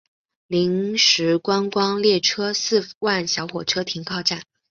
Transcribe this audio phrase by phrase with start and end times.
[0.47, 4.41] 临时观光列车四万小火车停靠站。